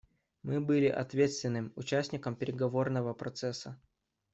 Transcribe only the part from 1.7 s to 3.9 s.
участником переговорного процесса.